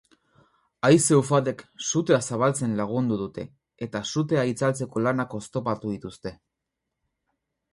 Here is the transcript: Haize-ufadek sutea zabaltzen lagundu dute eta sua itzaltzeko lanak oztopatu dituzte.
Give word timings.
Haize-ufadek 0.87 1.59
sutea 1.87 2.17
zabaltzen 2.31 2.73
lagundu 2.79 3.19
dute 3.21 3.45
eta 3.87 4.01
sua 4.13 4.47
itzaltzeko 4.55 5.05
lanak 5.09 5.37
oztopatu 5.41 5.93
dituzte. 5.97 6.33